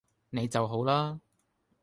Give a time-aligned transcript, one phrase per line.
[0.31, 1.19] 你就好啦